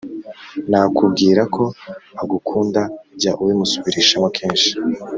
nakubwira 0.69 1.41
ko 1.55 1.63
agukunda, 2.21 2.81
jya 3.19 3.31
ubimusubirishamo 3.41 4.27
kenshi, 4.37 4.69